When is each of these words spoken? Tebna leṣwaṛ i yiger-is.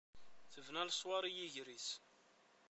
Tebna 0.53 0.81
leṣwaṛ 0.87 1.23
i 1.25 1.31
yiger-is. 1.37 1.87